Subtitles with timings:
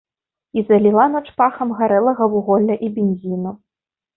[0.59, 3.57] І заліла ноч пахам гарэлага вуголля і бензіну.